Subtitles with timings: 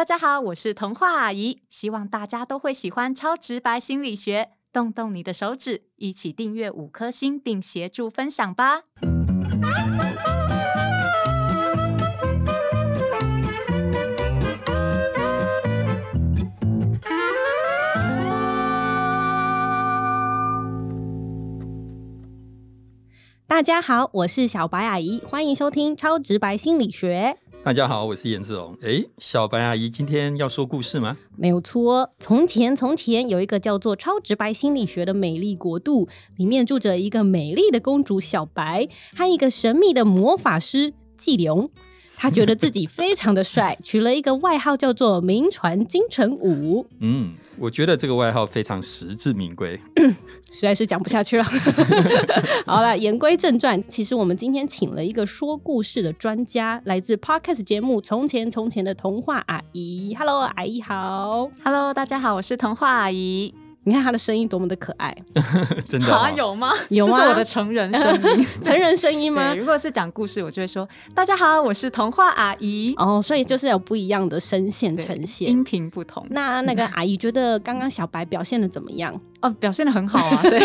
[0.00, 4.48] 大家好，我是童话阿姨，希望大家都会喜欢超直白心理学。
[4.72, 8.84] 动动你的手指，一起订阅五颗星，并协助分享吧。
[23.46, 27.36] 大家好，我是小白阿姨，欢迎收听超直白心理学。
[27.62, 28.74] 大家好，我是颜志龙。
[28.80, 31.18] 哎，小白阿姨今天要说故事吗？
[31.36, 36.08] 没有错，从前从前有一个叫做超直白心理学的美丽国度，
[36.38, 41.68] 里面住着一个美丽的公主小白，和一个神秘的魔法师季灵。
[42.22, 46.86] 他觉得自己非常的帅，取了一个外号叫做“名传金城武”。
[47.00, 49.80] 嗯，我觉得这个外号非常实至名归。
[50.52, 51.44] 实在是讲不下去了。
[52.66, 60.12] 好了，言归正传，其实我们今天请了一个说故事的专家，来自 Podcast 节目《从前从前的童话阿姨》。
[60.18, 61.50] Hello，阿姨好。
[61.64, 63.54] Hello，大家好，我是童话阿姨。
[63.84, 65.14] 你看他的声音多么的可爱，
[65.88, 66.70] 真的、哦、有吗？
[66.90, 68.46] 有吗这是我的成人声音。
[68.62, 69.54] 成人声音吗，？
[69.56, 72.94] 如果是讲故事，我就会说：“大家好，我是童话阿姨。
[72.98, 75.48] 哦，所以就是有不一样的声线呈现。
[75.48, 76.26] 音频不同。
[76.30, 79.18] 那那个阿姨觉得刚刚小白表现的怎么样？
[79.40, 80.40] 哦，表现的很好啊。
[80.42, 80.60] 对，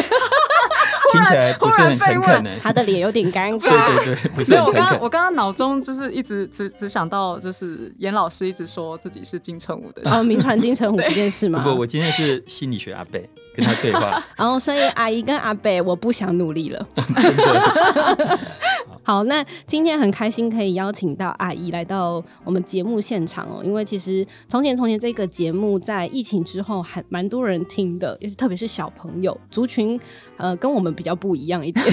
[1.15, 2.49] 听起来不是很诚恳呢。
[2.61, 3.95] 她的脸有点尴对尬。
[3.97, 4.99] 对对，不是没有，我刚刚。
[5.01, 10.27] 我刚刚脑中就是一直只只想到，就是严老师一直说自己是金城武的哦，事。
[10.27, 11.59] 名传金城武这件事吗？
[11.59, 16.87] 不过我今天是心理学阿贝跟他对话， 然后，所以阿姨跟阿北，我不想努力了。
[19.03, 29.99] 好，那今天很开心可以邀请到阿姨来到我们节目现场哦，因为其实《从前从前》这个节目在疫情之后还蛮多人听的，尤其特别是小朋友族群，
[30.37, 31.85] 呃，跟我们比较不一样一点。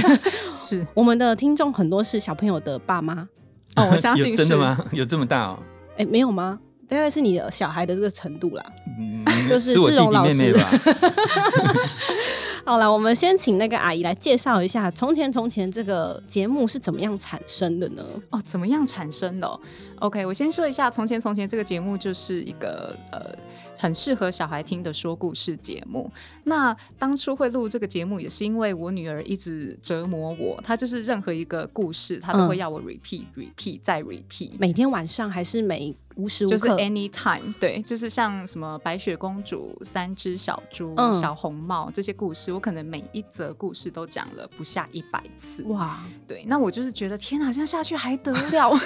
[0.57, 3.29] 是我们的听众很多是小朋友的爸妈，
[3.77, 4.61] 哦，我相信有真的是？
[4.61, 4.85] 吗？
[4.93, 5.59] 有这么大哦？
[5.99, 6.59] 哎，没有吗？
[6.89, 8.65] 大概是你的小孩的这个程度啦。
[8.99, 10.71] 嗯，就是志荣老师妹妹吧？
[12.65, 18.03] 好了，我们先请那个阿姨来介绍一下《从前从前》这个节目是怎么样产生的呢？
[18.31, 19.61] 哦，怎么样产生的哦、
[19.99, 23.21] OK，我先说一下，《从前从前》这个节目就是一个呃
[23.83, 26.09] 很适合小孩听的说故事节目。
[26.45, 34.53] 那当初会录这个节目，也是因为我女儿一直折磨我，她就是任何一个故事，她都会嗯要我 repeat、repeat 再 repeat。
[34.61, 45.65] 每天晚上还是每无时无就是刻？anytime，对，就是像什么白雪公主、三只小猪、嗯小红帽这些故事，我可能每一则故事都讲了不下一百次。
[45.65, 48.71] 哇，对，那我就是觉得天哪，这样下去还得了？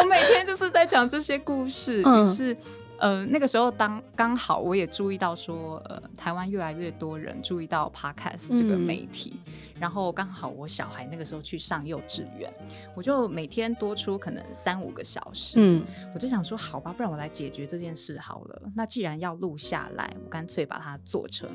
[0.00, 2.56] 我每天就是在讲这些故事，嗯于是。
[2.98, 8.80] 呃，那个时候当刚好我也注意到说，呃，台湾越来越多人注意到 podcast 这个嗯。
[8.84, 9.40] 媒体，
[9.78, 12.52] 然后刚好我小孩那个时候去上幼稚园，
[12.94, 15.82] 我就每天多出可能三五个小时，嗯，
[16.14, 18.62] 我就想说，好吧，不然我来解决这件事好了。
[18.74, 21.48] 那既然要录下来，我干脆把它做成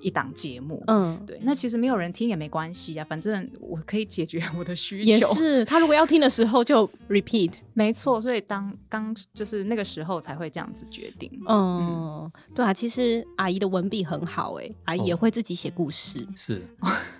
[0.00, 0.82] 一档节目。
[0.86, 5.10] 嗯，对，那其实没有人听也没关系啊，反正我可以解决我的需求。
[5.10, 5.64] 也是。
[5.64, 7.52] 他如果要听的时候就 repeat。
[7.72, 11.30] 没错，所以当刚就是那个时候才会这样子决定。
[11.48, 16.26] 嗯，对啊，其实阿姨的文笔很好哎，阿姨也哦会自己写故事。
[16.36, 16.60] 是，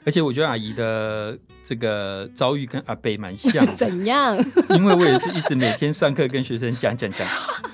[0.04, 4.36] 而且我觉得阿姨的这个遭遇跟阿贝蛮像的， 怎样？
[4.76, 7.26] 因为我也是一直每天上课跟学生讲讲讲，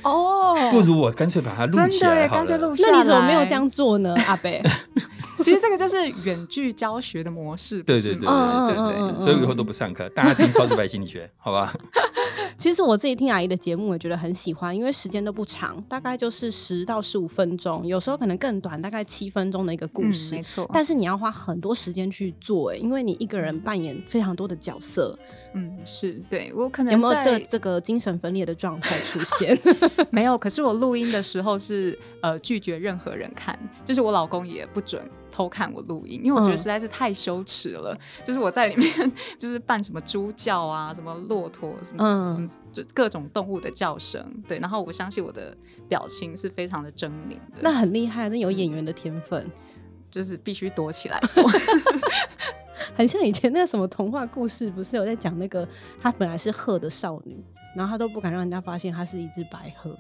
[0.05, 2.69] 哦不如我干脆把它录真的耶，起来好干脆了。
[2.69, 2.93] 录下来。
[2.93, 3.51] 那你怎么没有这？
[3.51, 4.63] 样做呢，阿北？
[5.47, 11.73] 其实这个就是远距教学的模式，不对对对对对所以我以后都不上课，大家听超级白心理学，好吧？
[12.59, 20.35] 其实我自己听阿姨的节目，我觉得很喜欢，因为时间都不长，大概就是十到十五分钟，有时候可能更短，大概七分钟的一个故嗯事。
[20.35, 20.69] 没错。
[20.73, 25.19] 但是你要花很多时间去做，哎，因为你一个人扮演非常多的角色，
[25.55, 29.59] 嗯，是对我可能有没有在这这个精神分裂的状态出现？
[30.11, 37.97] 没有，可是我录音的时候是呃拒绝任何人看，就是我老公也不准偷看我录音，因为我觉得嗯实在是太羞耻了。
[38.25, 44.43] 就是我在里面 就是扮什么猪叫啊，什么骆驼，什么什么嗯什么，就各种动物的叫声。
[44.47, 45.57] 对，然后我相信我的
[45.89, 49.51] 表情是非常的狰狞的，那很厉害，那有演员的天分，
[50.11, 51.45] 就是必须躲起来做。
[52.95, 55.67] 很像以前那个什么童话故事，不是有在讲那个
[56.01, 57.37] 她本来是鹤的少女，
[57.75, 59.97] 然后她都不敢让人家发现她是一只白鹤。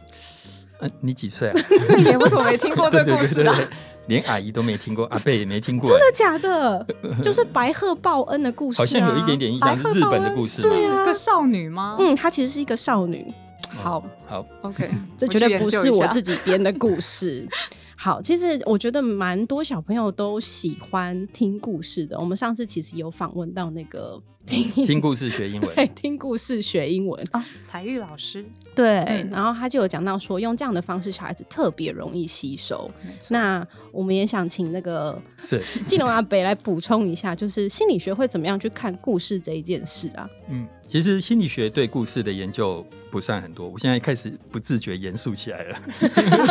[0.80, 1.54] 嗯，你几岁啊？
[1.88, 3.54] 对耶，我怎么没听过这个故事啊？
[3.54, 3.66] 对，
[4.06, 6.86] 连阿姨都没听过，阿贝也没听过，真的假的？
[7.22, 9.36] 就是白鹤报恩的故事、啊，好像有一点。
[9.38, 11.02] 点印象，是日本的故事对啊？
[11.02, 11.96] 一个少女吗？
[12.00, 13.32] 嗯，她其实是一个少女。
[13.68, 16.22] 好，好，，OK， 这绝对不是我自。
[16.22, 17.46] 己编的故事。
[17.96, 22.18] 好，其实我觉得蛮多小朋友都喜欢听故事的。
[22.18, 27.20] 我们上次其实有访问到那个 听听故事学英文，对，听故事学英文。
[27.32, 28.44] 啊，才玉老师，
[28.76, 32.88] 对，嗯然后他就有讲到说，用这样的方式，小孩子特别容易吸收。
[33.30, 40.28] 那我们也想请那个 是 季龙阿北来补充一下，就是心理学会怎么样去看故事这一件事啊？
[40.48, 45.78] 嗯，其实心理学对故事的研究不算很多，我现在开始不自觉严肃起来了。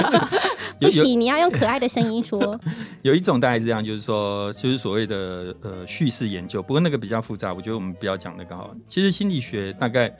[0.81, 2.59] 不行，你要用可爱的声音说。
[3.03, 8.67] 有一种大概是这样，就是说，就是所谓的呃叙事研究，不过那个比较复杂，我觉得我们不要讲那个哈。
[8.87, 10.11] 其实心理学大概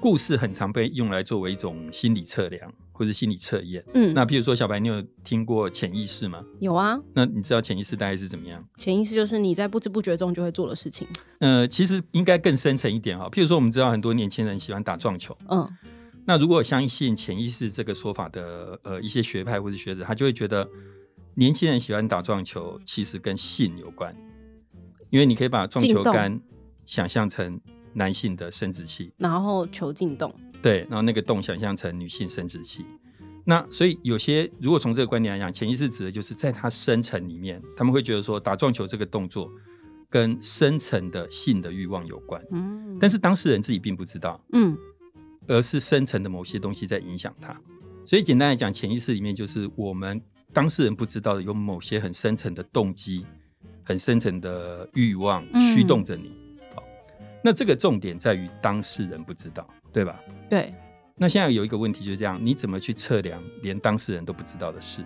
[0.00, 3.84] 故事很常被用来作为一种心理测量或者心理测验。
[3.94, 6.42] 嗯，那譬如说，小白，你有听过潜意识吗？
[6.58, 8.66] 有啊，那你知道潜意识大概是怎么样？
[8.78, 11.06] 潜意识就是你在不知不觉中就会做的事情。
[11.40, 13.28] 呃，其实应该更深层一点哈。
[13.30, 15.68] 譬如说，我们知道很多年轻人喜欢打撞球，嗯
[16.28, 20.68] 那如果相信潜意识这个说法的呃一些学派或者学者，他就会觉得
[21.34, 24.12] 年轻人喜欢打撞球其实跟性有关，
[25.10, 26.40] 因为你可以把撞球杆
[26.84, 27.60] 想象成
[27.92, 30.34] 男性的生殖器，然后球进洞。
[30.66, 32.84] 对，然后那个洞想象成女性生殖器。
[33.44, 39.48] 那所以有些如果从这个观点来讲，潜意识指的就是在他深层里面，他们会觉得说打撞球这个动作
[40.10, 44.40] 跟深层的性的欲望有关，嗯但是当事人自己并不知道。
[44.52, 44.76] 嗯
[45.48, 47.56] 而是深层的某些东西在影响他。
[48.04, 50.20] 所以简单来讲，潜意识里面就是我们
[50.52, 53.24] 当事人不知道的，有某些很深层的动机、
[53.84, 56.32] 很深层的欲望嗯驱动着你。
[56.74, 56.82] 好，
[57.44, 59.64] 那这个重点在于当事人不知道，
[59.96, 60.14] 对吧？
[60.50, 60.74] 对，
[61.16, 65.00] 那现在有一个问题就是这样，你怎么去测量连当事人都不知道的事？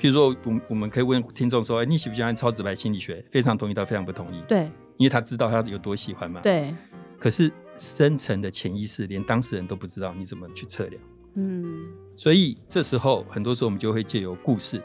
[0.00, 6.40] 譬如说，我们我们可以问听众说：“哎，你喜不喜欢超直白心理学？”非常同意到非常不同意，对因为他知道他有多喜欢嘛。。
[6.40, 6.74] 对，
[7.18, 11.02] 可是深层的潜意识连当事人都不知道，你怎么去测量？
[11.34, 11.84] 嗯
[12.16, 14.80] 所以这时候，很多时候我们就会借由故事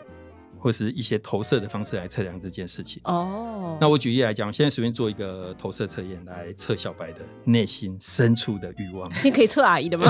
[0.62, 3.02] 或是一些投射的方式来测量这件事情。
[3.06, 9.12] 哦，那我举例来讲，现在随便做一个投射测验来测小白的内心深处的欲望。
[9.34, 10.06] 可以测阿姨的吗？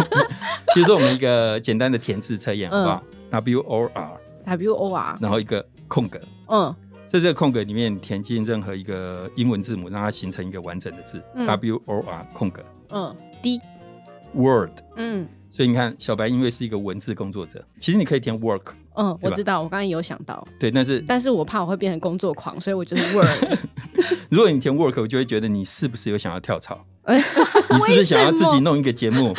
[0.74, 6.74] 比如说，我们一个简单的填字测验，好不好、w 嗯 O R，W O R，然后一个空格，嗯。
[7.06, 11.46] 在这个空格里面填进任何一个英文字母，让它形成一个完整的字、嗯。
[11.46, 12.62] W O R 空格。
[12.90, 14.72] 嗯，D，word。
[14.96, 15.26] 嗯。
[15.48, 23.58] 所以你看，小白因为是一个文字工作者，其实你可以填 work，嗯，我知道，我刚刚有想到，对，但是但是我怕我会变成工作狂，所以我就是 work。
[24.28, 26.84] 如果你填 work，我就会觉得你是不是有想要跳槽？
[27.04, 27.16] 哎
[27.70, 29.32] 你是不是想要自己弄一个节目？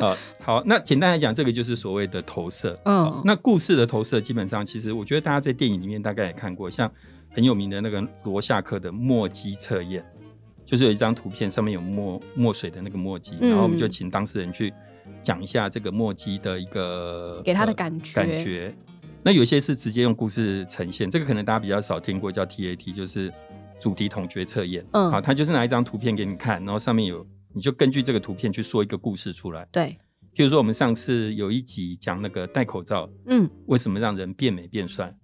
[0.00, 2.78] 啊， 好，那简单来讲，这个就是所谓的投射。
[2.86, 6.90] 嗯那故事的投射，基本上其实我觉得大家在电影里面大概也看过，像
[7.30, 10.04] 很有名的那个罗夏克的墨迹测验，
[10.64, 14.72] 就是有一张图片上面有墨墨水的那个墨迹，嗯然后我们就请当事人去
[15.22, 18.74] 讲一下这个墨迹的一个给他的呃感觉感觉。
[19.22, 23.32] 那有一些是直接用故事呈现，这个可能大家比较少听过，叫 TAT，就是
[23.80, 24.84] 主题统觉测验。
[24.92, 29.66] 嗯好，他就是拿一张图片给你看，然后上面有，你就根据这个图片去说一个故事出来。
[29.72, 29.96] 对，
[30.34, 35.14] 譬如说，我们上次有一集讲那个戴口罩嗯为什么让人变美变帅，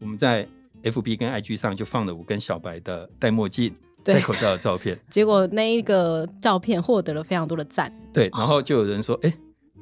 [0.00, 0.48] 我们在
[0.82, 4.96] FB 跟 IG 上就放了我跟小白的戴墨镜、对戴口罩的照片。
[5.10, 9.32] 结果那一个照片获得了非常多的赞，对，然后就有人说，哎、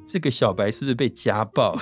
[0.05, 1.77] 这个小白是不是被家暴？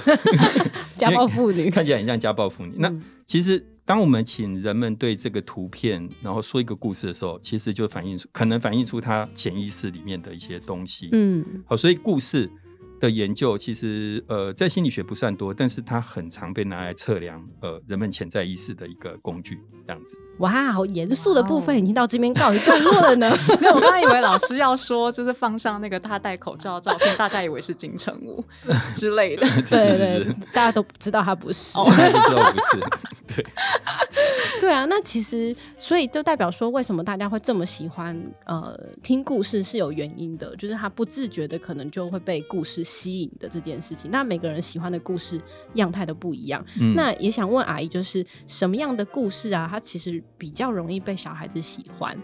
[0.98, 1.70] 家暴妇女。
[1.70, 2.74] 看起来很像家暴妇女。
[2.78, 11.10] 那嗯其实，当我们请人们对这个图片，然后说一个故事的时候，其实就反映出可能反映出他潜意识里面的一些东西。
[11.12, 12.50] 嗯好，所以故事
[13.00, 20.16] 的研究其实呃在心理学不算多，但是它很常被拿来测量呃人们潜在意识的一个工具，这样子。
[20.40, 23.30] 哇，好严肃的部分已经到这边告一段落了呢。
[23.60, 28.44] 没有，我刚刚以为老师要说，就是放上那个他戴口罩的照片，大家以为是金城武
[28.96, 29.46] 之类的。
[29.70, 31.76] 对是对是，大家都知道他不是。
[31.78, 32.80] 大家都知道不是。
[33.36, 33.46] 对，
[34.62, 44.10] 对啊，那其实所以就代表说，为什么大家会这么喜欢呃听故事是有原因的，就是他不自觉的可能就会被故事吸引的这件事情。
[44.10, 45.40] 那每个人喜欢的故事
[45.76, 46.66] 样态都不一样。
[46.82, 52.18] 嗯那也想问阿姨，就是什么样的故事啊，它其实比较容易被小孩子喜欢？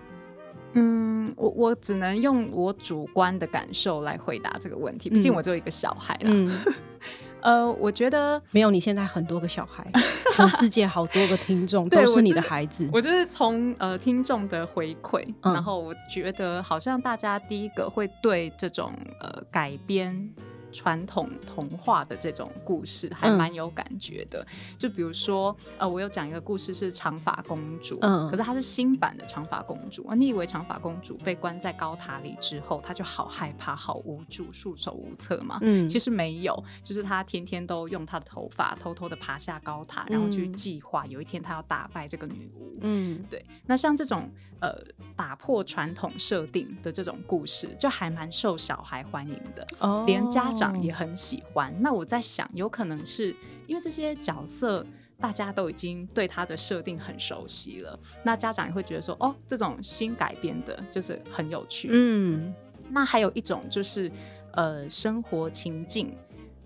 [0.77, 6.21] 嗯，我我只能用我主观的感受来回答这个问题，毕竟嗯我只有一个小孩啦。
[6.25, 6.51] 嗯，
[7.39, 9.89] 呃，我觉得没有，你现在很多个小孩，
[10.35, 12.89] 全世界好多个听众对都是你的孩子。
[12.91, 18.91] 我就是从呃听众的回馈，嗯然后我觉得好像大家第一个会对这种
[19.21, 20.29] 呃改编
[20.75, 24.45] 传统童话的这种故事，还蛮有感觉的。
[24.77, 30.05] 就比如说，呃，我有讲一个故事是长发公主，嗯可是它是新版的长发公主。
[30.07, 35.59] 啊你以为长发公主被关在高塔里之后，她就好害怕、好无助、束手无策吗？
[35.61, 42.77] 嗯其实没有，就是她天天都用她的头发偷偷的爬下高塔，然后去嗯计划有一天她要打败这个女巫。
[42.81, 44.29] 嗯对，那像这种
[44.59, 44.73] 呃
[45.15, 51.73] 打破传统设定的这种故事，就还蛮受小孩欢迎的，哦连家长也很喜欢。
[51.79, 53.35] 那我在想，有可能是
[53.67, 54.85] 因为这些角色。
[55.17, 61.87] 大家都已经对他的设定很熟悉了，那家长也会觉得说，哦，这种新改编的，就是很有趣。
[61.89, 62.53] 嗯
[62.89, 64.11] 那还有一种就是
[64.51, 66.13] 呃生活情境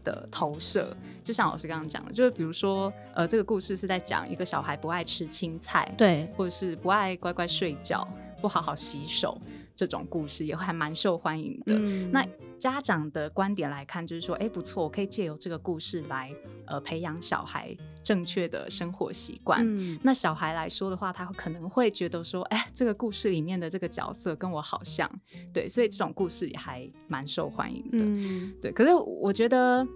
[0.03, 8.05] 的投射，就像老师刚刚讲的，就是比如说呃这个故事是在讲一个小孩不爱吃青菜，对或者是不爱乖乖睡觉、
[8.41, 9.39] 不好好洗手
[9.79, 11.73] 这种故事，也会还蛮受欢迎的。
[11.73, 19.61] 嗯那家长的观点来看，就是说，哎，不错，我可以借由这个故事来呃培养小孩正确的生活习惯。
[19.63, 25.09] 嗯那小孩来说的话，他可能会觉得说，哎，这个故事里面的这个角色跟我好像，
[25.53, 28.03] 对，所以这种故事也还蛮受欢迎的。
[28.03, 29.87] 嗯对，可是我觉得。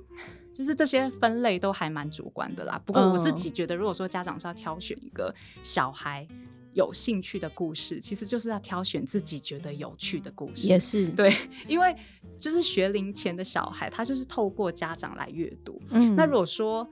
[0.55, 2.79] 就是这些分类都还蛮主观的啦。
[2.85, 6.27] 不过我自嗯己觉得，如果说家长是要挑选一个小孩
[6.73, 10.67] 有兴趣的故事，其实就是要挑选自己觉得有趣的故事。
[10.67, 11.33] 也是对，
[11.67, 11.95] 因为
[12.37, 15.79] 就是学龄前的小孩，他就是透过家长来阅读。
[15.91, 16.87] 嗯那如果说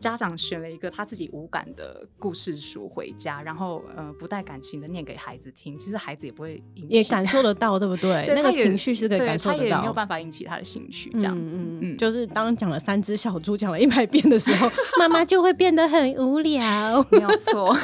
[0.00, 8.26] 家长选了一个他自己无感的故事书回家，然后呃不带感情的念给孩子听，其实孩子也不会引起也感受得到，对不对？
[8.36, 9.92] 那个情绪是可以感受得到他也没有。
[9.94, 11.56] 办法引起他的兴趣，这样子。
[11.56, 17.06] 嗯嗯，就是当讲了三只小猪讲了一百遍的时候， 妈妈就会变得很无聊。
[17.10, 17.74] 没有错，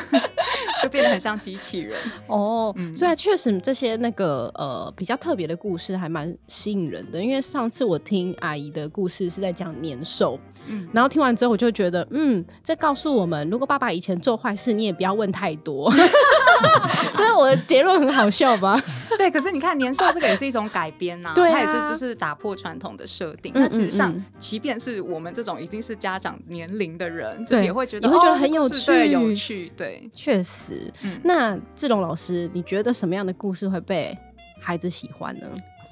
[0.82, 1.98] 就变得很像机器人。
[2.26, 7.22] 哦，嗯所以确实这些那个呃比较特别的故事还蛮吸引人的。
[7.22, 15.92] 因为上次我听阿姨的故事是在讲年兽，嗯，然后听完之后我就觉得，嗯，这告诉我们，如果爸爸以前做坏事，你也不要问太多。
[17.16, 18.80] 这是我的结论，很好笑吧？
[19.16, 19.30] 对。
[19.30, 23.52] 可是你看，年兽这个也是一种改编呐、对啊它也是就是打破传统的设定。
[23.54, 30.10] 嗯那其实上，即便是我们这种已经是家长年龄的人，对也会觉得也会觉得哦很有趣有趣，对。
[30.12, 30.69] 确实。
[31.04, 34.16] 嗯那志龙老师，你觉得什么样的故事会被
[34.60, 35.46] 孩子喜欢呢？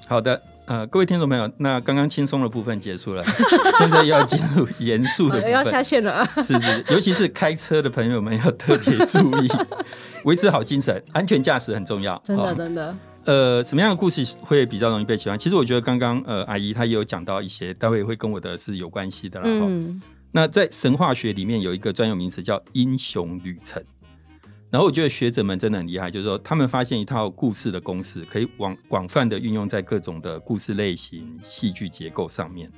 [0.07, 3.23] 好的，呃，各位听众朋友，那刚刚轻松的部分结束了，
[3.77, 5.83] 现在要进入严肃的部分要下。
[5.83, 6.25] 线了 啊！
[6.41, 9.47] 是是，尤其是开车的朋友们要特别注意，
[10.25, 12.19] 维持好精神，安全驾驶很重要。
[12.23, 12.95] 真的哦真的，
[13.25, 15.37] 呃，什么样的故事会比较容易被喜欢？
[15.37, 19.45] 其实我觉得刚刚呃阿姨她也有讲到一些，待会会跟我的是有关系的啦。
[19.45, 23.83] 哈、嗯那在神话学里面有一个专有名词叫英雄旅程。
[24.71, 32.71] 然后我觉得学者们真的很厉害，就是说他们发现一套故事的公式，可以广广泛的运用在各种的故事类型、戏剧结构上面。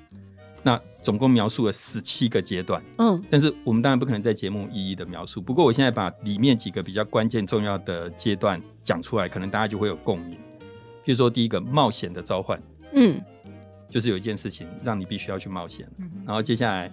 [0.63, 5.41] 那总共描述了十七个阶段，嗯但是我们当然不可能在节目一一的描述。
[5.41, 10.37] 不过我现在把里面几个比较关键重要的阶段讲出来，可能大家就会有共鸣。
[11.03, 12.61] 比如说第一个冒险的召唤，
[12.93, 13.19] 嗯
[13.89, 16.89] 就是有一件事情让你必须要去冒险，嗯然后接下来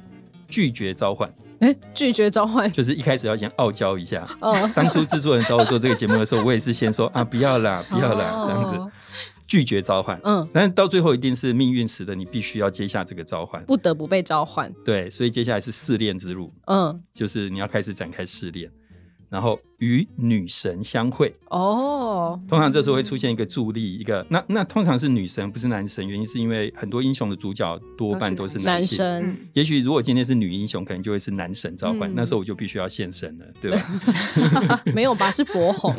[0.49, 4.29] 拒绝召唤，哎，拒绝召唤，就是一开始要先傲娇一下。
[4.41, 8.91] 哦，当初制作人找我做这个节目的时候，我也是先说啊，不要啦，不要啦，这样子哦
[9.49, 10.21] 拒绝召唤。
[10.25, 18.71] 嗯，但是到最后一定是命运使得你必须要接下这个召唤，不得不被召唤，对，所以接下来是试炼之路，嗯，就是你要开始展开试炼，
[19.31, 21.35] 然后与女神相会。
[21.51, 28.97] 哦，通常这时候会出现一个助力，一个那那通常是女神，不是男神，原因是因为很多英雄的主角多半都是男男性。
[28.99, 34.83] 生，嗯，也许如果今天是女英雄，可能就会是男神召唤，嗯那时候我就必须要现身了，对吧？
[34.95, 35.31] 没有吧？
[35.31, 35.95] 是博红，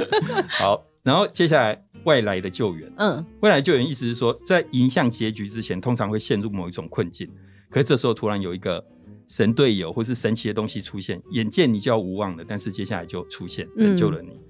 [0.48, 7.28] 好，然后接下来外来的救援，嗯外来救援意思是说，在迎向结局之前，通常会陷入某一种困境，
[7.70, 8.84] 可是这时候突然有一个
[9.26, 14.40] 神队友或是神奇的东西出现，眼见你就要无望了，但是接下来就出现拯救了你，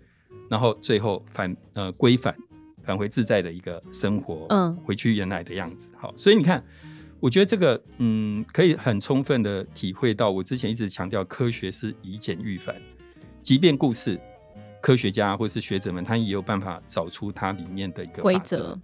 [0.49, 2.37] 然后最后返呃归返
[2.83, 5.88] 返回自在的一个生活，嗯回去原来的样子。
[5.97, 6.64] 好，所以你看。
[7.18, 12.76] 我觉得这个，嗯，可以很充分的体会到，我之前一直强调，科学是以简驭繁，
[13.40, 14.21] 即便故事，
[14.83, 18.78] 科学家或是学者们，他也有办法找出它里面的一个规则。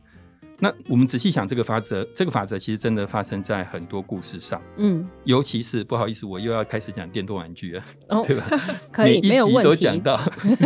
[0.62, 8.47] 那我们仔细想，这个法则，这个法则其实真的发生在很多故事上，嗯，尤其是不好意思，我又要开始讲电动玩具了，哦， 对吧？
[8.92, 9.62] 可以，每一集没有问题。
[9.64, 10.21] 都讲，到，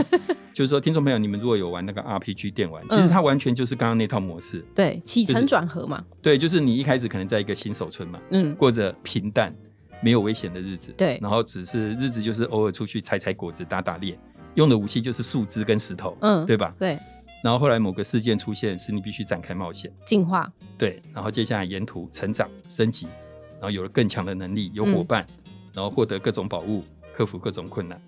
[0.53, 4.63] 就是说，听众朋友，你们如果有玩那个 RPG 电玩，其实嗯它完全就是刚刚那套模式。
[4.75, 9.55] 对，起承就是转合嘛，对，就是你一开始可能在一个新手村嘛，嗯，过着平淡、
[10.03, 11.19] 没有危险的日子，对。
[11.23, 14.19] 然后只是日子就是偶尔出去采采果子、打打猎，
[14.57, 16.75] 用的武器就是树枝跟石头，嗯对吧？
[16.79, 16.99] 对，
[17.47, 23.07] 然后后来某个事件出现，是你必须展开冒险，进化，对，然后接下来沿途成长升级，
[23.53, 25.25] 然后有了更强的能力，有伙伴，
[25.73, 26.83] 然后获得各种宝物，
[27.15, 28.03] 克服各种困难，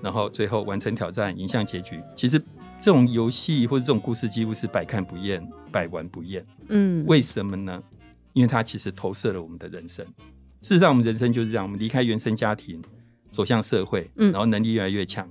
[0.00, 2.02] 然后最后完成挑战，迎向结局。
[2.16, 2.40] 其实
[2.80, 6.44] 这种游戏或者这种故事几乎是百看不厌，百玩不厌。
[6.66, 7.80] 嗯，为什么呢？
[8.32, 10.04] 因为它其实投射了我们的人生。
[10.60, 12.82] 事实上，我们人生就是这样：我们离开原生家庭，
[13.30, 15.30] 走向社会，嗯然后能力越来越强，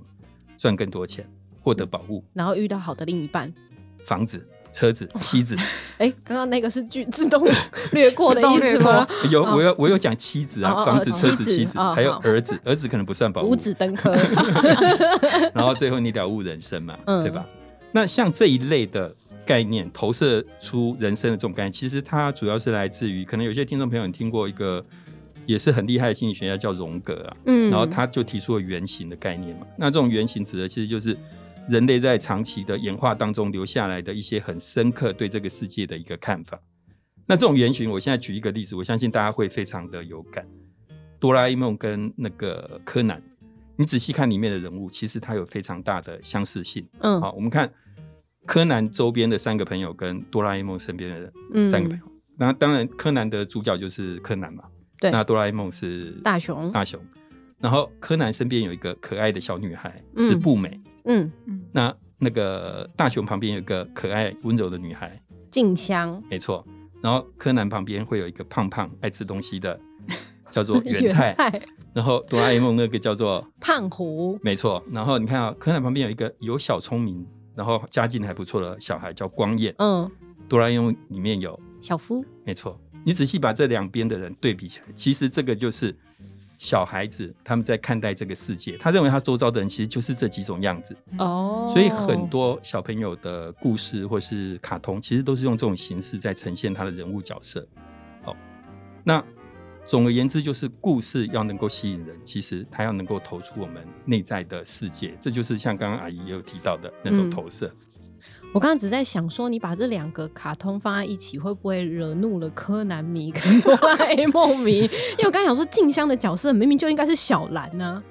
[0.56, 1.30] 赚更多钱，
[1.62, 3.52] 获得保护、然后遇到好的另一半。
[4.04, 5.56] 房子、车子、妻子。
[5.98, 7.46] 哎，刚刚那个是剧自动
[7.92, 9.06] 略过的意思吗？
[9.30, 13.56] 有我有我有讲妻子啊，房子、哦车子、妻子还有好儿子，儿子可能不算保护五。
[13.56, 14.12] 子登科。
[15.54, 17.46] 然后最后你了悟人生嘛，嗯对吧？
[17.92, 19.14] 那像这一类的
[19.46, 24.84] 概念投射出人生的这种概念，其实它主要是来自于，可能有些听众朋友你听过一个
[25.46, 29.66] 也是很厉害的心理学家叫荣格啊，嗯然后他就提出了原型的概念嘛。
[29.76, 31.16] 那这种原型指的其实就是
[31.68, 36.60] 人类在长期的演化当中留下来的一些很深刻对这个世界的一个看法。
[37.26, 40.46] 那这种原型，我现在举一个例子，我相信大家会非常的有感。
[41.20, 43.22] 哆啦 A 梦跟那个柯南，
[43.76, 46.84] 你仔细看里面的人物，其实它有非常大的相似性。
[46.98, 47.72] 嗯好，我们看
[48.44, 52.04] 柯南周边的三个朋友跟哆啦 A 梦身边的人嗯三个朋友。
[52.36, 54.64] 那当然，柯南的主角就是柯南嘛。
[54.98, 57.00] 对那哆啦 A 梦是大雄大雄。
[57.60, 60.68] 然后柯南身边有一个可爱的小女孩，嗯是步美。
[60.68, 60.91] 嗯，
[61.72, 66.64] 那那个大雄旁边有一个可爱温柔的女孩，静香没错。
[67.00, 69.78] 然后柯南旁边会有一个胖胖爱吃东西的，
[70.50, 71.34] 叫做 元太。
[71.92, 74.82] 然后哆啦 A 梦那个叫做胖虎，没错。
[74.90, 79.74] 然后你看啊，柯南旁边有一个有小聪明，然后家境还不错的小孩叫光彦。
[79.78, 80.08] 嗯，
[80.48, 82.80] 哆啦 A 梦里面有，小夫，没错。
[83.04, 85.92] 你仔细把这两边的人对比起来，其实这个就是
[86.62, 90.96] 小孩子他们在看待这个世界，他认为他周遭的人其实就是这几种样子。
[91.18, 97.66] 哦，所以很多小朋友的故事或是卡通，其实都是用这种形式在呈现他的人物角色。
[98.22, 98.36] 好，
[99.02, 99.20] 那
[99.84, 107.74] 总而言之，就是故事要能够吸引人，其实它要能够投出我们内在的世界，这就是像刚刚阿姨也有提到的那种嗯投射。
[108.54, 114.80] 我刚刚只在想说，你把这两个卡通放在一起，会不会惹怒了柯南迷跟哆啦 A 梦迷？
[114.80, 118.02] 因为我刚刚想说，静香的角色明明就应该是小兰呢、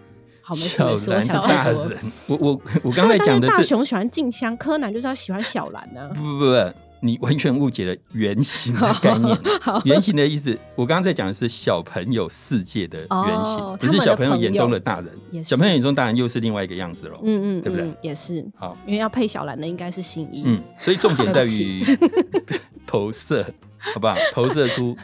[0.41, 1.47] 好，没事小没事，我想。
[1.47, 9.37] 大人，我我我刚才讲的对但大雄喜欢静香，柯南就是要喜欢小兰呢、不不不不，你完全误解了原型的概念。
[9.85, 17.19] 原型的意思，我刚刚在讲的是小朋友世界的原型，哦不是小朋友眼中的大人小朋友眼中大人又是另外一个样子喽。
[17.23, 17.97] 嗯嗯，对不对嗯？
[18.01, 20.43] 也是，好，因为要配小兰的应该是新一。
[20.45, 21.83] 嗯，所以重点在于
[22.85, 23.43] 投射，
[23.79, 24.15] 好不好？
[24.33, 24.95] 投射出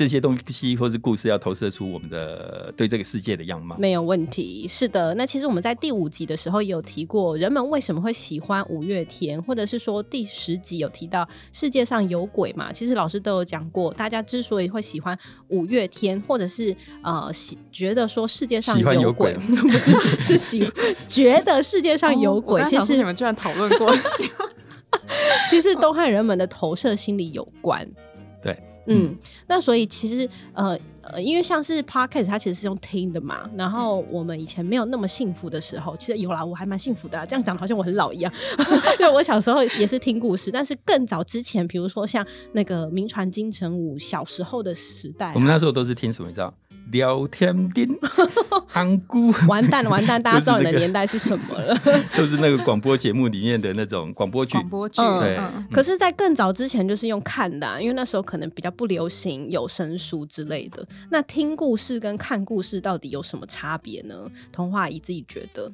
[0.00, 3.76] 这些东西或是故事，要投射出我们的对这个世界的样貌。
[3.78, 5.14] 没有问题，是的。
[5.14, 12.72] 那其实我们在第五集的时候也有提过，人们为什么会喜欢五月天，或者是说第十集有提到世界上有鬼嘛？
[12.72, 15.14] 其实老师都有讲过，大家之所以会喜欢
[15.48, 20.66] 五月天，或者是呃喜觉得说世界上有鬼， 不是是喜
[21.06, 23.92] 觉得世界上有鬼，哦其实你们居然讨论过，
[25.50, 27.86] 其实都和人们的投射心理有关。
[28.94, 38.32] 对，嗯，那所以其实呃呃，因为像是 podcast 它其实是用听的嘛，然后我们以前没有那么幸福的时候，其实有啦，我还蛮幸福的啊、这样讲好像我很老一样。
[39.00, 46.28] 因为我小时候也是听故事，但是更早之前，比如说像那个名传金城武小时候的时代啊、我们那时候都是听什么？
[46.28, 46.52] 你知道？
[46.90, 47.88] 聊天钉、
[48.72, 51.76] 安姑，完蛋了完蛋，大家 知道你的年代是什么了。
[52.16, 54.52] 就是那个广播节目里面的那种广播剧。
[54.58, 60.86] 广播剧，嗯对嗯可是，在更早之前，就是用看的啊、因为那时候可能比较不流行有声书之类的。
[61.10, 64.14] 那听故事跟看故事到底有什么差别呢？
[64.52, 65.70] 童话姨自己觉得，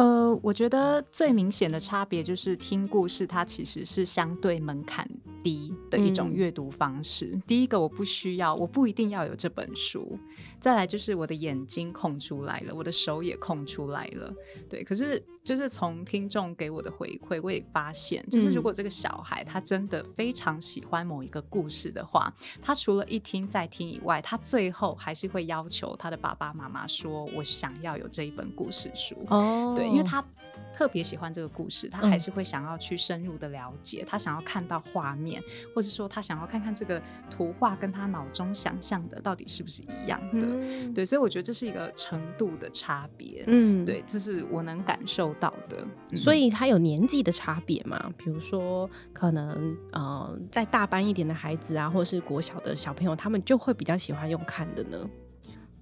[0.00, 5.06] 呃，我觉得最明显的差别就是听故事，它其实是相对门槛
[5.42, 7.38] 低的一种嗯阅读方式。
[7.46, 10.18] 第一个，我不需要，我不一定要有这本书；
[10.58, 14.32] 再来就是我的眼睛空出来了，我的手也空出来了。
[14.70, 30.24] 对，可是就是从听众给我的回馈，我也发现，就是如嗯果这个小孩他真的非常喜欢某一个故事的话，他除了一听再听以外，他最后还是会要求他的爸爸妈妈说：“我想要有这一本故事书。”哦对，因为他
[30.72, 35.42] 特别喜欢这个故事，他嗯还是会想要去深入的了解，他想要看到画面，
[35.74, 40.46] 或者说他想要看看这个图画跟他脑中想象的到底是不是一样的。
[40.46, 43.44] 嗯对，所以我觉得这是一个程度的差别。
[43.46, 45.78] 嗯，对，这是我能感受到的。
[46.10, 48.12] 嗯所以他有年纪的差别嘛？
[48.16, 55.10] 比如说，可能呃，在大班一点的孩子啊，或者是国小的小朋友，他们就会比较喜欢用看的呢。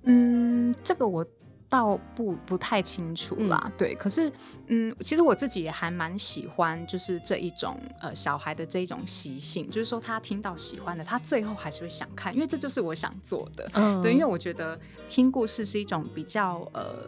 [0.04, 1.24] 嗯，这个我
[1.68, 3.94] 倒不不太清楚啦，对。
[3.94, 4.32] 可是，
[4.68, 13.70] 嗯，其实我自己也还蛮喜欢，就是这一种呃小孩的这一种习性，就是说他听到喜欢的，他最后还是会想看，因为这就是我想做的。
[13.74, 14.78] 嗯对，因为我觉得
[15.08, 17.04] 听故事是一种比较呃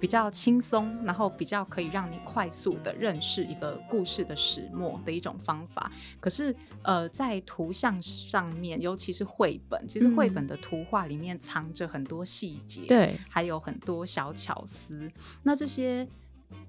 [0.00, 5.90] 比较轻松，然后比较可以让你快速的认识一个故事的始末的一种方法。
[6.20, 15.10] 可是呃，在图像上面，尤其是绘本，其实绘本的图画里面藏着很多细节，，对，还有很多小巧思。
[15.42, 16.06] 那这些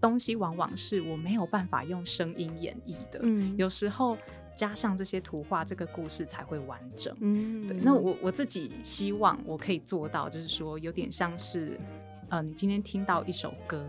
[0.02, 4.18] 东西往往是我没有办法用声音演绎的，嗯有时候
[4.56, 7.16] 加上这些图画，这个故事才会完整。
[7.22, 11.80] 嗯对，那我我自己希望我可以做到，就是说有点像是，
[12.30, 13.86] 呃，你今天听到一首歌，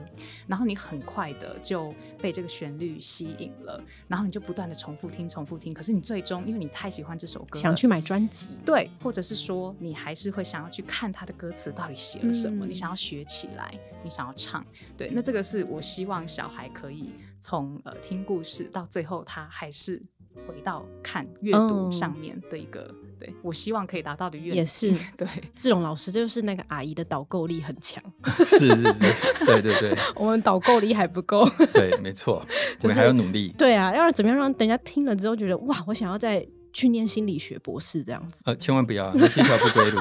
[0.46, 14.64] 然后你很快的就被这个旋律吸引了，然后你就不断的重复听、重复听，可是你最终因为你太喜欢这首歌，想去买专辑，对，或者是说你还是会想要去看他的歌词到底写了什么，嗯你想要学起来，你想要唱，
[14.96, 20.00] 对，那这个是我希望小孩可以从呃听故事到最后他还是
[20.46, 28.02] 回到看阅读嗯上面的一个，对我希望可以达到的阅读也是 对，志龙老师就是那个阿姨的导购力很强，
[28.36, 31.48] 是是是，对对对 我们导购力还不够。
[31.72, 32.44] 对，没错，
[32.82, 33.54] 我们还要努力。
[33.58, 38.42] 对啊，要是怎么样让人家听了之后觉得哇，我想要再去念心理学博士这样子。
[38.46, 40.00] 呃，千万不要，那是一条不归路。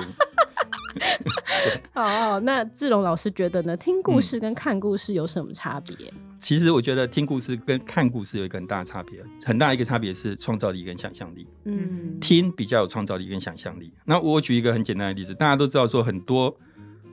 [1.94, 3.76] 好，那志龙老师觉得呢？
[3.76, 6.12] 听故嗯事跟看故事有什么差别？
[6.40, 11.46] 其实我觉得听故事跟看故事有一个很大的差别，很大一个差别是创造力跟想象力。
[11.66, 13.92] 嗯听比较有创造力跟想象力。
[14.06, 16.56] 那我举一个很简单的例子，大家都知道说很多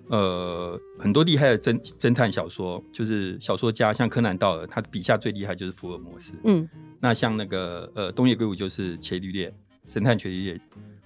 [0.09, 6.35] 呃很多厉害的侦侦探小说，就是小说家，像柯南道尔，他笔下最厉害就是福尔摩斯。
[6.45, 6.67] 嗯
[7.01, 9.53] 那像那个呃东野圭吾就是伽利略，
[9.89, 10.61] 神探伽利略，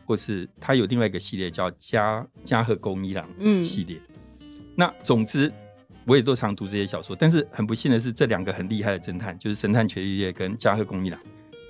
[0.04, 4.00] 或是他有另外一个系列叫加加贺恭一郎嗯系列。
[4.76, 5.50] 那总之。
[6.10, 11.20] 我也都常读这些小说，但是很不幸的是，这两个很厉害的侦探，就是神探伽利略跟加贺恭一郎，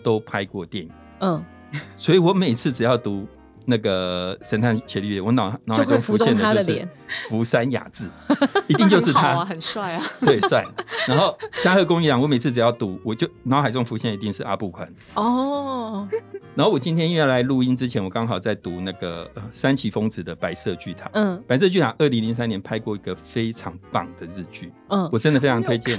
[0.03, 0.91] 都拍过电影。
[1.19, 1.45] 嗯，
[1.99, 3.29] 所以我每次只要读
[3.67, 6.89] 那个神探伽利略，我脑脑海中浮现的就是
[7.29, 8.09] 福山雅治，
[8.69, 10.65] 一定就是他，那很好啊，很帅啊， 对，帅。
[11.07, 14.89] 然后加贺恭一郎，我每次只要读，我就脑海中浮现一定是阿布宽。
[15.15, 16.09] 哦，
[16.55, 21.07] 然后我今天要来录音之前，我刚好在读那个、呃、山崎丰子的《白色巨塔》。
[21.15, 25.99] 嗯白色巨塔二零零三年拍过一个非常棒的日剧，嗯我真的非常推荐。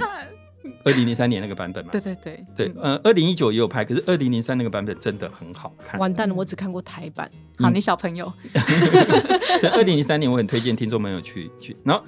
[0.62, 5.98] 看二零零三年那个版本嘛，对对对对，嗯呃，二零一九也有拍，可是二零零三那个版本真的很好看。
[6.00, 7.30] 完蛋了，我只看过台版。
[7.58, 8.32] 好，嗯你小朋友，
[9.60, 11.76] 在二零零三年，我很推荐听众朋友去去。
[11.84, 12.04] 然后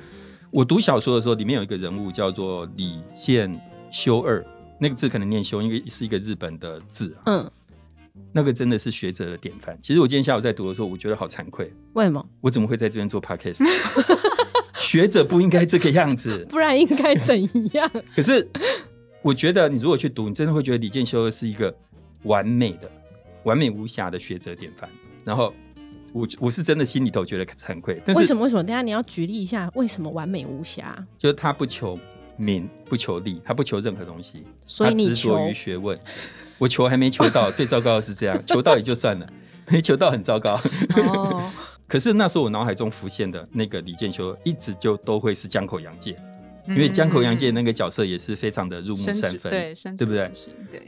[0.51, 4.45] 我读小说的时候，里面有一个人物叫做李健修二，
[4.81, 7.23] 那个字可能念修，因为是一个日本的字啊。
[7.27, 7.51] 嗯，
[8.33, 9.79] 那个真的是学者的典范。
[9.83, 12.25] 其实我今天下午在读的时候，我觉得好惭愧，为什么？
[12.41, 13.65] 我怎么会在这边做 podcast？
[14.95, 16.47] 学者不应该这个样子。
[16.49, 17.43] 不然应该怎
[17.75, 17.91] 样？
[18.15, 18.49] 可是
[19.23, 21.75] 我觉得，你如果去读，你真的会觉得李健修是一个
[22.23, 22.89] 完美的、
[23.43, 24.89] 完美无瑕的学者典范。
[25.25, 25.53] 然后
[26.13, 28.45] 我我是真的心里头觉得惭愧，但是为什么？
[28.45, 28.63] 为什么？
[28.63, 31.05] 等下你要举例一下，为什么完美无瑕？
[31.19, 31.99] 就是他不求
[32.37, 35.99] 名，不求利，他不求任何东西，所以你他执着求于学问。
[36.59, 39.29] 我求还没求到，最糟糕的是这样，求到也就算了，
[39.69, 40.61] 没求到很糟糕。
[40.97, 41.51] 哦，
[41.95, 46.17] 可是那时候我脑海中浮现的那个李健修，一直就都会是江口洋介，
[46.67, 50.29] 因为江口洋介那个角色也是非常的入木三分，对，对不对。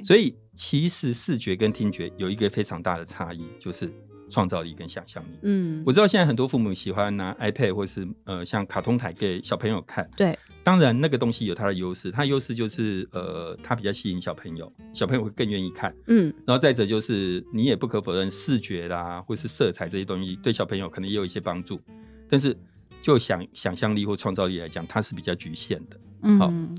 [0.02, 3.88] 所以其实视觉跟听觉有一个非常大的差异，就是
[4.30, 5.38] 创造力跟想象力。
[5.42, 15.94] 嗯，我知道现在很多父母喜欢拿 iPad 或是呃像卡通台给小朋友看，对，当然那个东西有它的优势，它优势就是呃它比较吸引小朋友，小朋友会更愿意看。
[16.06, 16.32] 嗯。
[16.46, 21.80] 然后再者就是你也不可否认视觉啦或是色彩这些东西对小朋友可能也有一些帮助，
[22.28, 22.56] 但是
[23.00, 26.00] 就想想象力或创造力来讲，它是比较局限的。
[26.22, 26.38] 嗯。
[26.38, 26.48] 好。
[26.48, 26.74] 嗯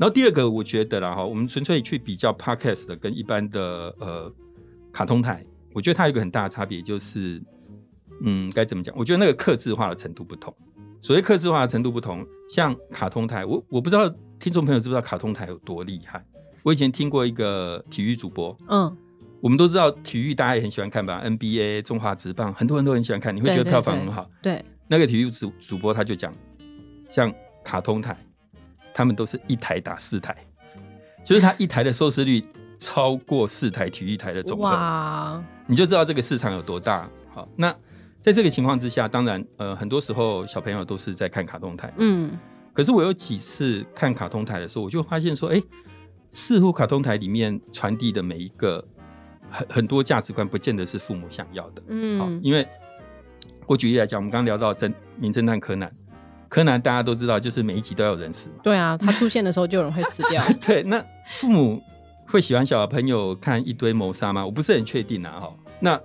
[0.00, 4.32] 然后第二个，我觉得啦哈，我们纯粹去比较 podcast 的跟一般的呃
[4.90, 7.42] 卡通台，我觉得它有一个很大的差别，就是
[8.22, 8.94] 嗯该怎么讲？
[8.96, 10.54] 我觉得那个克制化的程度不同。
[11.02, 14.06] 所谓克制化的程度不同，像卡通台，我我不知道
[14.38, 16.22] 听众朋友知不知道卡通台有多厉害。
[16.62, 18.94] 我以前听过一个体育主播，嗯，
[19.40, 24.28] 我们都知道体育大家也很喜欢看吧，NBA、中华职棒，很多人都很喜欢看，你会觉得票房很好。
[24.42, 26.34] 对，那个体育主主播他就讲，
[27.08, 27.32] 像
[27.64, 28.14] 卡通台，
[28.92, 30.36] 他们都是一台打四台，
[31.24, 32.44] 就是他一台的收视率
[32.80, 37.08] 超过四台体育台的总和，哇，你就知道这个市场有多大。
[37.32, 37.72] 好，那
[38.20, 42.36] 在这个情况之下，当然，呃，很多时候小朋友都是在看卡通台，嗯
[42.72, 45.62] 可是我有几次看卡通台的时候，我就发现说，哎、
[46.30, 48.82] 似乎卡通台里面传递的每一个
[49.50, 51.82] 很很多价值观，不见得是父母想要的。
[51.88, 52.66] 嗯好，嗯因为
[53.66, 55.92] 我举例来讲，我们刚刚聊到侦名侦探柯南，
[56.48, 58.54] 柯南大家都知道，就是每一集都要有人死嘛。
[58.62, 60.42] 对啊，他出现的时候就有人会死掉。
[60.64, 61.04] 对，那
[61.38, 61.82] 父母
[62.30, 64.44] 会喜欢小朋友看一堆谋杀吗？
[64.44, 65.40] 我不是很确定啊。
[65.40, 66.00] 哈，那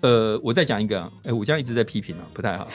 [0.00, 2.68] 呃，我再讲一个，哎，我这样一直在批评啊，不太好。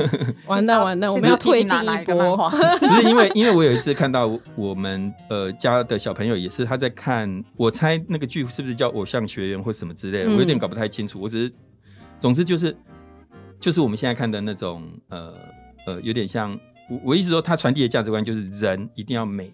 [0.48, 2.36] 完蛋完蛋，我们要退哪一波。
[2.78, 11.20] 不 是因为，因为我有一次看到我们呃家的小朋友也是他在看，我猜那个剧是不是叫《偶像学院》或什么之类的，我有点搞不太清楚。
[11.20, 11.52] 我只是，
[12.18, 12.74] 总之就是
[13.60, 15.34] 就是我们现在看的那种呃
[15.86, 16.58] 呃，有点像
[16.88, 19.52] 我我意思说，他传递的价值观就是人一定要美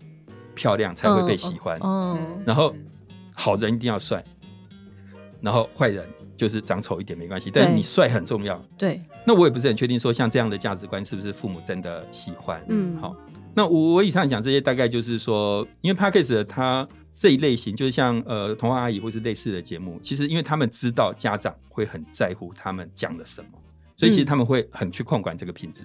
[0.57, 2.75] 漂亮才会被喜欢，嗯，然后
[3.33, 4.25] 好人一定要帅，
[5.41, 6.05] 然后坏人。
[6.37, 8.63] 就是长丑一点没关系，但是你帅很重要。
[8.77, 12.63] 对，那我也不是很确定说像这样的价值观是不是父母真的喜欢。
[12.69, 13.17] 嗯，好，
[13.55, 23.49] 那我我以上讲这些大概就是说，因为 p a r k e s 它这一类型就是像呃童话阿姨或是类似的节目，其实因为他们知道家长会很在乎他们讲了什么，
[23.97, 25.85] 所以其实他们会很去控管这个品质。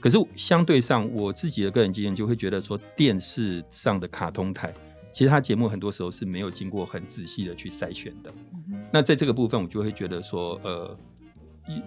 [0.00, 4.72] 可是相对上，我自己的个人经验就会觉得说，电视上的卡通台。
[5.12, 8.32] 其实它节目很多时候是没有经过很仔细的去筛选的，
[8.92, 10.96] 那在这个部分，我就会觉得说，呃。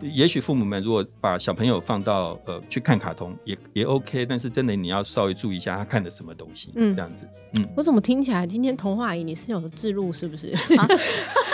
[0.01, 10.53] 也许父母们如果把小朋友放到呃去看卡通也也 OK，但是真的你要稍微注意一下他看的什么东西，嗯，这样子，嗯，我怎么听起来今天童话阿姨你是有自录是不是？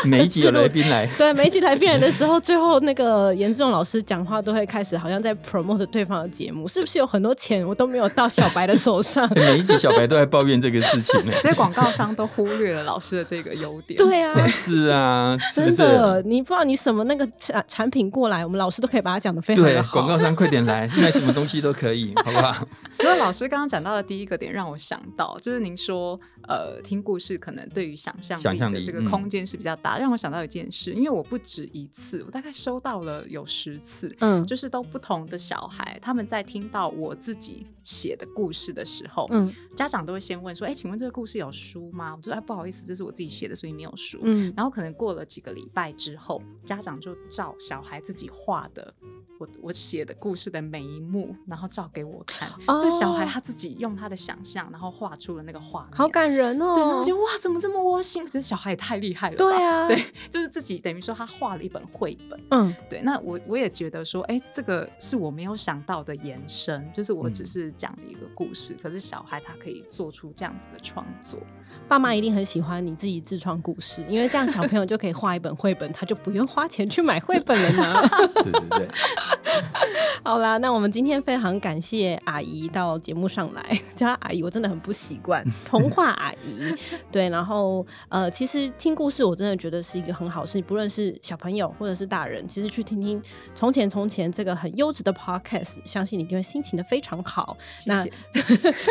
[0.05, 9.27] 每一集有来宾来，对，每一集来宾来的时候，最后那个严志勇老师讲话都会开始好像在 promote 对方的节目，是不是有很多钱我都没有到小白的手上？
[9.35, 13.97] 每一集小白都在抱怨这个事情， 所以广告商都忽略了老师的这个优点。
[13.97, 19.01] 对啊，是啊， 真的，你不知道你什么那个产产品过来，我们老师都可以。
[19.07, 19.93] 把它讲的非常好。
[19.93, 22.67] 广告商快点来， 卖什么东西都可以，好不好？
[22.99, 30.93] 因为老师刚刚讲到的第一个点，让我想到，就是您说，呃，听故事可能对于想象力的这个空间是比较大，让我想到一件事。
[30.93, 48.93] 因为我不止一次，我大概收到了有十次，嗯，就是都不同的小孩，他们在听到我自己写的故事的时候，嗯，家长都会先问说：“哎，请问这个故事有书吗？”我说：“哎，不好意思，这是我自己写的，所以没有书。”嗯，然后可能过了几个礼拜之后，家长就照小孩自己画的。
[49.39, 52.49] 我我写的故事的每一幕，然后照给我看。
[52.81, 56.73] 这小孩他自己用他的想象，然后画出了那个画面，好感人哦！
[56.73, 58.27] 对，我觉得哇，怎么这么窝心？
[58.29, 59.37] 这小孩也太厉害了。
[59.37, 59.95] 对啊，对，
[60.29, 62.39] 就是自己等于说他画了一本绘本。
[62.51, 63.01] 嗯，对。
[63.01, 71.39] 那我我也觉得说，哎，这个是我没有想到的延伸，就是我只是讲了一个故事，可是小孩他可以做出这样子的创作。
[71.87, 78.09] 爸妈一定很喜欢你自己自创故事，因为这样小朋友就可以画一本绘本，他就不用花钱去买绘本了呢。
[78.35, 78.87] 对 对对。
[80.23, 83.63] 好啦，那我们今天非常感谢阿姨到节目上来，
[83.95, 85.43] 叫她阿姨我真的很不习惯。
[85.65, 86.73] 童话阿姨，
[87.11, 93.21] 对，然后呃，其实听故事我真的觉得是一个很好事，不论是小朋友或者是大人，其实去听听
[93.55, 97.55] 从前从前这个很优质的 podcast，相信你一定会心情的非常好。
[97.85, 98.05] 那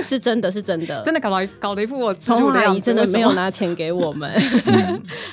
[0.02, 4.30] 是真的是真的，真的搞了搞了一副我童话阿姨真的没有拿钱给我们。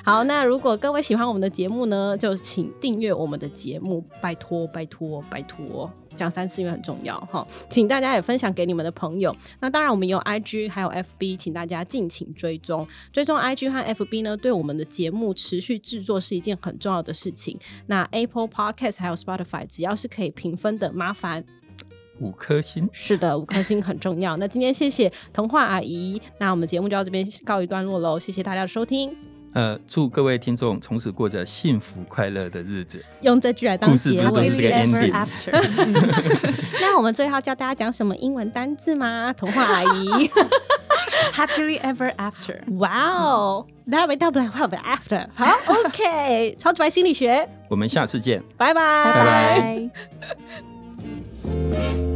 [0.03, 4.92] 好，那如果各位喜欢我们的节目呢，就请订阅我们的节目，拜托拜托。
[5.29, 9.35] 拜托，讲三次因为很重要哈，请大家也分享给你们的朋友。
[9.59, 12.87] 那当然，我们有 IG 还有 FB，请大家敬请追踪。
[13.11, 17.57] 追踪 IG 和 FB 呢，对我们的节目持续制作是一件很重要的事情。
[17.87, 21.43] 那 Apple Podcast 还有 Spotify，只要是可以评分的，麻烦
[22.19, 22.87] 五颗星。
[22.91, 24.37] 是的，五颗星很重要。
[24.37, 28.19] 那今天谢谢童话阿姨，那我们节目就到这边告一段落喽。
[28.19, 29.32] 谢谢大家的收听。
[29.53, 33.03] 呃，祝各位听众从此过着幸福快乐的日子。
[33.21, 34.49] 用这句来当结尾。
[34.49, 35.11] 是个 ending。
[36.81, 39.31] 那我们最后教大家讲什么英文单字吗？
[39.37, 40.29] 童话阿姨。
[41.33, 42.59] Happily ever after。
[42.79, 45.27] 哇哦，Never double happy after。
[45.33, 47.47] 好，OK，超直白心理学。
[47.69, 48.43] 我们下次见。
[48.57, 49.13] 拜拜。
[49.13, 49.25] 拜
[51.45, 52.12] 拜。